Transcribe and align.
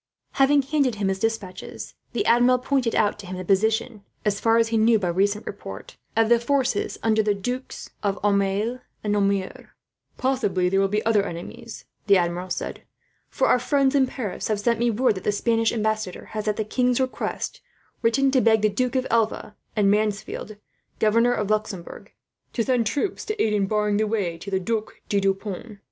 Having 0.31 0.63
handed 0.63 0.95
him 0.95 1.09
his 1.09 1.19
despatches, 1.19 1.93
the 2.11 2.25
Admiral 2.25 2.57
pointed 2.57 2.95
out 2.95 3.19
to 3.19 3.27
him 3.27 3.37
the 3.37 3.45
position, 3.45 4.03
as 4.25 4.39
far 4.39 4.57
as 4.57 4.69
he 4.69 4.75
knew 4.77 4.97
by 4.97 5.09
recent 5.09 5.45
report, 5.45 5.95
of 6.17 6.27
the 6.27 6.39
forces 6.39 6.97
under 7.03 7.21
the 7.21 7.35
Dukes 7.35 7.91
of 8.01 8.17
Aumale 8.23 8.79
and 9.03 9.13
Nemours. 9.13 9.67
"Possibly 10.17 10.69
there 10.69 10.79
will 10.79 10.87
be 10.87 11.05
other 11.05 11.21
enemies," 11.21 11.85
the 12.07 12.17
Admiral 12.17 12.49
said; 12.49 12.81
"for 13.29 13.45
our 13.47 13.59
friends 13.59 13.93
in 13.93 14.07
Paris 14.07 14.47
have 14.47 14.59
sent 14.59 14.79
me 14.79 14.89
word 14.89 15.13
that 15.13 15.23
the 15.23 15.31
Spanish 15.31 15.71
ambassador 15.71 16.25
has, 16.33 16.47
at 16.47 16.55
the 16.55 16.63
king's 16.65 16.99
request, 16.99 17.61
written 18.01 18.31
to 18.31 18.41
beg 18.41 18.61
the 18.63 18.69
Duke 18.69 18.95
of 18.95 19.05
Alva, 19.11 19.55
and 19.75 19.91
Mansfeld, 19.91 20.57
governor 20.97 21.33
of 21.33 21.51
Luxembourg, 21.51 22.11
to 22.53 22.63
send 22.63 22.87
troops 22.87 23.23
to 23.25 23.39
aid 23.39 23.53
in 23.53 23.67
barring 23.67 23.97
the 23.97 24.07
way 24.07 24.39
to 24.39 24.49
the 24.49 24.59
Duc 24.59 24.95
de 25.09 25.19
Deux 25.19 25.35
Ponts. 25.35 25.77